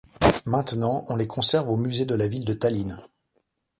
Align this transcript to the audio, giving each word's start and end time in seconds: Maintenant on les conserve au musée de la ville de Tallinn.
Maintenant 0.47 1.03
on 1.09 1.15
les 1.15 1.27
conserve 1.27 1.69
au 1.69 1.77
musée 1.77 2.05
de 2.05 2.15
la 2.15 2.27
ville 2.27 2.43
de 2.45 2.53
Tallinn. 2.55 2.97